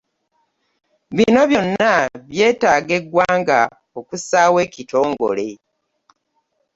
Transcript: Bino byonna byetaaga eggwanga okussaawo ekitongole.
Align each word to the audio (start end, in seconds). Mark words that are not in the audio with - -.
Bino 1.15 1.41
byonna 1.49 1.93
byetaaga 2.31 2.93
eggwanga 2.99 3.59
okussaawo 3.99 4.57
ekitongole. 4.65 5.47